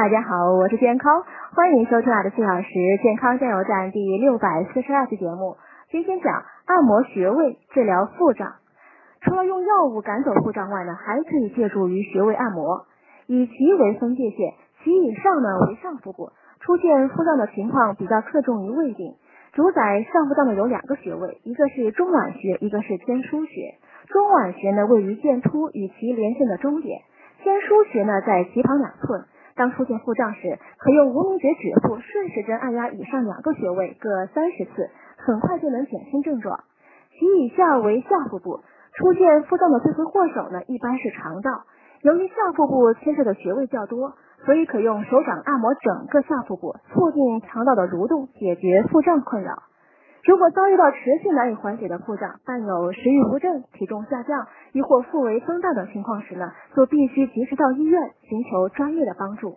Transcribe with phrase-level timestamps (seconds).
[0.00, 1.24] 大家好，我是健康，
[1.54, 5.58] 欢迎收听我的四小时健康加油站第六百四十二期节目。
[5.90, 8.54] 今天讲按摩穴位治疗腹胀。
[9.20, 12.86] 除了用药物赶走腹胀外呢，还可以借助于穴位按摩。
[13.26, 16.30] 以脐为分界线，脐以上呢为上腹部。
[16.60, 19.16] 出现腹胀的情况比较侧重于胃病，
[19.52, 23.74] 主宰上腹胀的有两个穴位，一个是中脘穴，一个是天枢穴。
[24.08, 27.02] 中脘穴呢位于剑突与其连线的中点，
[27.42, 29.26] 天枢穴呢在脐旁两寸。
[29.60, 34.88] 当出现腹胀时，可用无名指指腹顺时针按压以上两个穴位各三十次，
[35.18, 36.60] 很快就能减轻症状。
[37.12, 38.60] 其以下为下腹部，
[38.94, 41.64] 出现腹胀的罪魁祸首呢，一般是肠道。
[42.00, 44.14] 由于下腹部牵涉的穴位较多，
[44.46, 49.52] 所以可用手掌按摩整个下腹部，促进肠道的蠕动，解决腹胀困扰。
[50.24, 59.56] 如果遭遇到持续难以缓解的故障，伴有食欲不振、体重下降，亦或腹围增大等情况时呢，就必须及时到医院寻求专业的帮助。